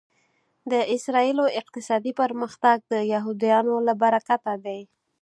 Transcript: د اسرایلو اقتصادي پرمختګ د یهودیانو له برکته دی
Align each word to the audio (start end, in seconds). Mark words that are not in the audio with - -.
د 0.71 0.73
اسرایلو 0.95 1.45
اقتصادي 1.61 2.11
پرمختګ 2.21 2.77
د 2.93 2.95
یهودیانو 3.13 3.75
له 3.87 3.93
برکته 4.01 4.53
دی 4.65 4.81